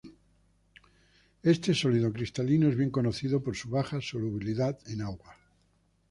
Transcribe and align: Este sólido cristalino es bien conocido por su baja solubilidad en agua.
Este 1.43 1.75
sólido 1.75 2.11
cristalino 2.11 2.67
es 2.69 2.75
bien 2.75 2.89
conocido 2.89 3.39
por 3.43 3.55
su 3.55 3.69
baja 3.69 4.01
solubilidad 4.01 4.79
en 4.87 5.03
agua. 5.03 5.35